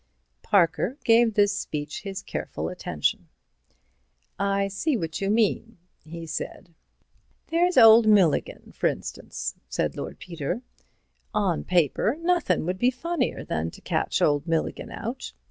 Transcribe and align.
Parker 0.41 0.97
gave 1.03 1.35
this 1.35 1.55
speech 1.55 2.01
his 2.01 2.23
careful 2.23 2.69
attention. 2.69 3.29
"I 4.39 4.67
see 4.67 4.97
what 4.97 5.21
you 5.21 5.29
mean," 5.29 5.77
he 6.03 6.25
said. 6.25 6.73
"There's 7.49 7.77
old 7.77 8.07
Milligan, 8.07 8.73
f'r 8.75 8.89
instance," 8.89 9.53
said 9.69 9.95
Lord 9.95 10.17
Peter. 10.17 10.63
"On 11.35 11.63
paper, 11.63 12.15
nothin' 12.19 12.65
would 12.65 12.79
be 12.79 12.89
funnier 12.89 13.43
than 13.43 13.69
to 13.69 13.81
catch 13.81 14.23
old 14.23 14.47
Milligan 14.47 14.89
out. 14.89 15.33